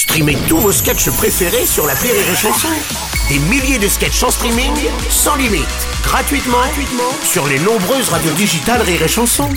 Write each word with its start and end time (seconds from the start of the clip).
Streamez 0.00 0.38
tous 0.48 0.56
vos 0.56 0.72
sketchs 0.72 1.10
préférés 1.10 1.66
sur 1.66 1.86
la 1.86 1.92
Rire 1.92 2.14
et 2.14 2.34
Chanson. 2.34 2.68
Des 3.28 3.38
milliers 3.38 3.78
de 3.78 3.86
sketchs 3.86 4.22
en 4.22 4.30
streaming, 4.30 4.72
sans 5.10 5.36
limite, 5.36 5.66
gratuitement, 6.02 6.56
gratuitement 6.56 7.12
sur 7.22 7.46
les 7.46 7.58
nombreuses 7.58 8.08
radios 8.08 8.32
digitales 8.32 8.80
Rire 8.80 9.02
et 9.02 9.08
Chanson. 9.08 9.50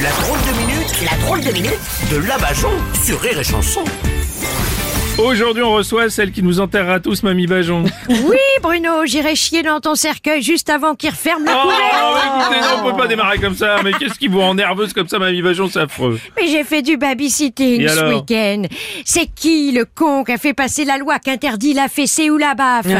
La 0.00 0.10
drôle 0.12 0.38
de 0.42 0.58
minute, 0.58 1.10
la 1.10 1.16
drôle 1.26 1.40
de 1.40 1.50
minute 1.50 1.80
de 2.12 2.18
Labajon 2.18 2.70
sur 3.04 3.20
Rire 3.20 3.40
et 3.40 3.44
Chanson. 3.44 3.82
Aujourd'hui, 5.18 5.62
on 5.64 5.72
reçoit 5.74 6.08
celle 6.10 6.30
qui 6.30 6.42
nous 6.44 6.60
enterrera 6.60 7.00
tous, 7.00 7.24
Mamie 7.24 7.48
Bajon. 7.48 7.84
Oui, 8.08 8.38
Bruno, 8.62 9.06
j'irai 9.06 9.34
chier 9.34 9.62
dans 9.64 9.80
ton 9.80 9.96
cercueil 9.96 10.40
juste 10.42 10.70
avant 10.70 10.94
qu'il 10.94 11.10
referme 11.10 11.44
le 11.44 11.50
Oh. 11.52 11.70
On 12.84 12.90
peut 12.92 12.96
pas 13.02 13.06
démarrer 13.08 13.38
comme 13.38 13.54
ça. 13.56 13.76
Mais 13.82 13.92
qu'est-ce 13.92 14.18
qui 14.18 14.28
vous 14.28 14.40
rend 14.40 14.54
nerveuse 14.54 14.92
comme 14.92 15.08
ça, 15.08 15.18
Mamie 15.18 15.42
Bajon 15.42 15.68
C'est 15.68 15.80
affreux. 15.80 16.18
Mais 16.36 16.48
j'ai 16.48 16.64
fait 16.64 16.82
du 16.82 16.96
babysitting 16.96 17.86
ce 17.88 18.14
week-end. 18.14 18.62
C'est 19.04 19.26
qui 19.34 19.72
le 19.72 19.84
con 19.84 20.24
qui 20.24 20.32
a 20.32 20.38
fait 20.38 20.54
passer 20.54 20.84
la 20.84 20.98
loi 20.98 21.18
qui 21.18 21.30
interdit 21.30 21.72
la 21.74 21.88
fessée 21.88 22.30
ou 22.30 22.36
la 22.38 22.54
baffe? 22.54 22.86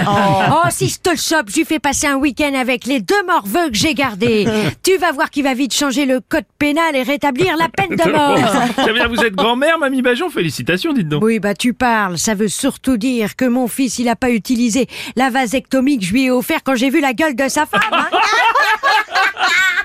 Oh, 0.57 0.69
si 0.71 0.89
je 0.89 0.99
te 0.99 1.11
le 1.11 1.17
chope, 1.17 1.49
je 1.51 1.57
lui 1.57 1.65
fais 1.65 1.79
passer 1.79 2.07
un 2.07 2.17
week-end 2.17 2.53
avec 2.55 2.85
les 2.87 3.01
deux 3.01 3.23
morveux 3.27 3.69
que 3.71 3.77
j'ai 3.77 3.95
gardés. 3.95 4.47
tu 4.83 4.97
vas 4.99 5.13
voir 5.13 5.31
qu'il 5.31 5.45
va 5.45 5.55
vite 5.55 5.75
changer 5.75 6.07
le 6.07 6.21
code 6.21 6.45
pénal 6.59 6.95
et 6.95 7.03
rétablir 7.03 7.57
la 7.57 7.69
peine 7.69 7.97
de 7.97 8.11
mort. 8.11 8.39
Ça 8.77 8.87
veut 8.87 8.95
dire 8.95 9.05
que 9.05 9.09
vous 9.17 9.25
êtes 9.25 9.35
grand-mère, 9.35 9.79
Mamie 9.79 10.03
Bajon? 10.03 10.31
Félicitations, 10.31 10.93
dites 10.93 11.09
donc. 11.09 11.23
Oui, 11.25 11.39
bah 11.41 11.55
tu 11.55 11.73
parles. 11.75 12.19
Ça 12.19 12.35
veut 12.35 12.49
surtout 12.49 12.97
dire 12.97 13.37
que 13.37 13.45
mon 13.45 13.69
fils, 13.69 13.99
il 13.99 14.09
a 14.09 14.17
pas 14.17 14.31
utilisé 14.31 14.87
la 15.17 15.31
vasectomie 15.31 15.99
que 15.99 16.05
je 16.05 16.13
lui 16.13 16.25
ai 16.27 16.31
offert 16.31 16.61
quand 16.65 16.75
j'ai 16.75 16.91
vu 16.91 17.01
la 17.01 17.13
gueule 17.13 17.35
de 17.37 17.49
sa 17.49 17.67
femme. 17.67 17.81
hein. 17.93 18.07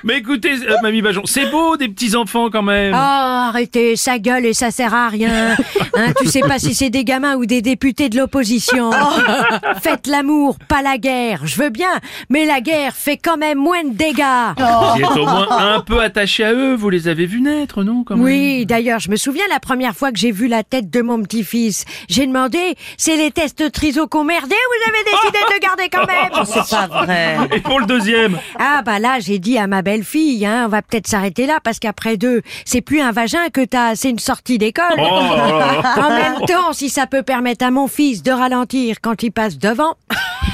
Mais 0.04 0.18
écoutez, 0.18 0.52
euh, 0.52 0.76
Mamie 0.82 1.02
Bajon, 1.02 1.22
c'est 1.24 1.50
beau, 1.50 1.76
des 1.76 1.88
petits-enfants 1.88 2.48
quand 2.50 2.62
même. 2.62 2.92
Oh, 2.94 2.96
arrêtez, 2.96 3.96
sa 3.96 4.18
gueule 4.18 4.46
et 4.46 4.54
ça 4.54 4.70
sert 4.70 4.94
à 4.94 5.08
rien. 5.08 5.56
Hein, 5.96 6.12
tu 6.20 6.26
sais 6.26 6.40
pas 6.40 6.58
si 6.58 6.74
c'est 6.74 6.90
des 6.90 7.04
gamins 7.04 7.36
ou 7.36 7.46
des 7.46 7.60
députés 7.62 8.08
de 8.08 8.16
l'opposition. 8.16 8.90
Faites 9.82 10.06
l'amour, 10.06 10.56
pas 10.68 10.82
la 10.82 10.98
guerre. 10.98 11.40
Je 11.44 11.56
veux 11.56 11.70
bien, 11.70 11.90
mais 12.30 12.46
la 12.46 12.60
guerre 12.60 12.94
fait 12.94 13.16
quand 13.16 13.36
même 13.36 13.58
moins 13.58 13.84
de 13.84 13.90
dégâts. 13.94 14.24
Vous 14.56 15.00
êtes 15.02 15.16
au 15.16 15.26
moins 15.26 15.46
un 15.50 15.80
peu 15.80 16.00
attaché 16.00 16.44
à 16.44 16.52
eux, 16.52 16.74
vous 16.74 16.90
les 16.90 17.08
avez 17.08 17.26
vus 17.26 17.40
naître, 17.40 17.82
non 17.84 18.04
quand 18.04 18.16
même? 18.16 18.24
Oui, 18.24 18.66
d'ailleurs, 18.66 19.00
je 19.00 19.10
me 19.10 19.16
souviens 19.16 19.44
la 19.50 19.60
première 19.60 19.94
fois 19.94 20.12
que 20.12 20.18
j'ai 20.18 20.32
vu 20.32 20.48
la 20.48 20.62
tête 20.62 20.90
de 20.90 21.02
mon 21.02 21.22
petit-fils. 21.22 21.84
J'ai 22.08 22.26
demandé, 22.26 22.74
c'est 22.96 23.16
les 23.16 23.30
tests 23.30 23.70
triso 23.72 24.06
qu'on 24.06 24.24
merdé 24.24 24.54
ou 24.54 24.84
vous 24.84 24.90
avez 24.90 25.04
décidé 25.04 25.38
de 25.48 25.54
le 25.54 25.60
garder 25.60 25.88
quand 25.90 26.06
même? 26.06 26.44
C'est 26.46 26.76
pas 26.76 26.86
vrai. 26.86 27.36
Et 27.52 27.60
pour 27.60 27.80
le 27.80 27.86
deuxième? 27.86 28.38
Ah 28.58 28.82
bah 28.84 28.98
là, 28.98 29.18
j'ai 29.20 29.38
dit 29.38 29.58
à 29.58 29.66
ma 29.66 29.82
belle-fille, 29.90 30.46
hein, 30.46 30.66
on 30.66 30.68
va 30.68 30.82
peut-être 30.82 31.08
s'arrêter 31.08 31.46
là 31.46 31.58
parce 31.64 31.80
qu'après 31.80 32.16
deux, 32.16 32.42
c'est 32.64 32.80
plus 32.80 33.00
un 33.00 33.10
vagin 33.10 33.48
que 33.52 33.64
t'as, 33.64 33.96
c'est 33.96 34.10
une 34.10 34.20
sortie 34.20 34.56
d'école. 34.56 34.84
Oh 34.98 35.00
là 35.00 35.48
là. 35.58 35.94
En 35.96 36.10
même 36.10 36.46
temps, 36.46 36.72
si 36.72 36.88
ça 36.88 37.08
peut 37.08 37.24
permettre 37.24 37.64
à 37.64 37.72
mon 37.72 37.88
fils 37.88 38.22
de 38.22 38.30
ralentir 38.30 39.00
quand 39.02 39.24
il 39.24 39.32
passe 39.32 39.58
devant, 39.58 39.96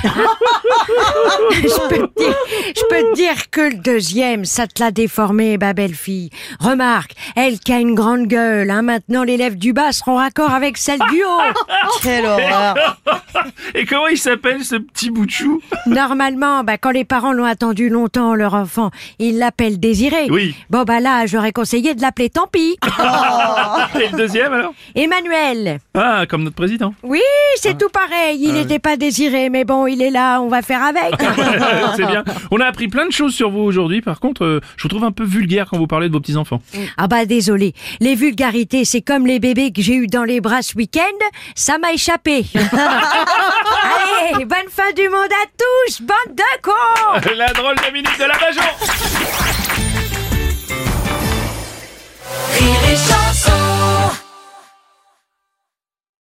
je, 1.53 1.89
peux 1.89 2.09
te 2.09 2.21
dire, 2.21 2.35
je 2.77 2.83
peux 2.89 3.03
te 3.03 3.15
dire 3.15 3.51
que 3.51 3.61
le 3.61 3.77
deuxième, 3.77 4.45
ça 4.45 4.67
te 4.67 4.83
l'a 4.83 4.91
déformé, 4.91 5.59
ma 5.59 5.73
belle-fille. 5.73 6.31
Remarque, 6.61 7.13
elle 7.35 7.59
qui 7.59 7.73
a 7.73 7.81
une 7.81 7.95
grande 7.95 8.27
gueule, 8.27 8.71
hein, 8.71 8.83
maintenant 8.83 9.25
les 9.25 9.37
lèvres 9.37 9.57
du 9.57 9.73
bas 9.73 9.93
seront 9.93 10.17
raccord 10.17 10.53
avec 10.53 10.77
celles 10.77 11.01
du 11.11 11.23
haut. 11.23 11.41
Quelle 12.03 12.27
horreur. 12.27 12.75
Et 13.75 13.85
comment 13.87 14.09
il 14.09 14.19
s'appelle 14.19 14.65
ce 14.65 14.77
petit 14.77 15.11
bout 15.11 15.27
de 15.27 15.31
chou 15.31 15.61
Normalement, 15.87 16.65
bah, 16.65 16.79
quand 16.79 16.91
les 16.91 17.05
parents 17.05 17.33
l'ont 17.33 17.45
attendu 17.45 17.89
longtemps, 17.89 18.35
leur 18.35 18.55
enfant, 18.55 18.91
ils 19.19 19.39
l'appellent 19.39 19.81
Désiré. 19.81 20.29
Oui. 20.31 20.55
Bon, 20.71 20.85
bah 20.85 21.01
là, 21.01 21.27
j'aurais 21.27 21.53
conseillé 21.53 21.95
de 21.95 22.03
l'appeler 22.03 22.31
Tant 22.31 22.47
pis. 22.47 22.77
Et 24.01 24.09
le 24.09 24.17
deuxième 24.17 24.53
alors 24.53 24.75
Emmanuel. 24.95 25.81
Ah, 25.95 26.25
comme 26.29 26.45
notre 26.45 26.57
président. 26.57 26.95
Oui, 27.03 27.21
c'est 27.57 27.79
tout 27.79 27.89
pareil. 27.89 28.39
Il 28.41 28.53
n'était 28.55 28.79
pas 28.79 28.97
désiré, 28.97 29.51
mais 29.51 29.65
bon, 29.65 29.87
il 29.87 30.03
est 30.03 30.11
là, 30.11 30.41
on 30.41 30.49
va 30.49 30.63
faire 30.63 30.83
avec. 30.83 31.15
c'est 31.97 32.07
bien. 32.07 32.25
On 32.51 32.59
a 32.61 32.67
appris 32.67 32.89
plein 32.89 33.07
de 33.07 33.13
choses 33.13 33.35
sur 33.35 33.51
vous 33.51 33.61
aujourd'hui. 33.61 34.01
Par 34.01 34.21
contre, 34.21 34.45
euh, 34.45 34.61
je 34.77 34.83
vous 34.83 34.89
trouve 34.89 35.05
un 35.05 35.13
peu 35.13 35.25
vulgaire 35.25 35.69
quand 35.71 35.79
vous 35.79 35.87
parlez 35.87 36.09
de 36.09 36.13
vos 36.13 36.21
petits-enfants. 36.21 36.61
ah 36.97 37.07
bah 37.07 37.25
désolé. 37.27 37.75
Les 38.01 38.15
vulgarités, 38.15 38.85
c'est 38.85 39.03
comme 39.03 39.27
les 39.27 39.39
bébés 39.39 39.73
que 39.73 39.83
j'ai 39.83 39.95
eu 39.95 40.07
dans 40.07 40.25
les 40.25 40.41
bras 40.41 40.63
ce 40.63 40.77
week-end. 40.77 41.01
Ça 41.55 41.79
m'a 41.79 41.93
échappé. 41.93 42.45
Allez, 44.35 44.45
bonne 44.45 44.69
fin 44.71 44.93
du 44.95 45.09
monde 45.09 45.33
à 45.33 45.47
tous, 45.57 46.03
bande 46.03 46.37
de 46.37 46.43
cons 46.63 47.35
La 47.37 47.53
drôle 47.53 47.77
de 47.77 47.93
minute 47.93 48.19
de 48.19 48.25
la 48.25 48.39
Bajon 48.39 49.46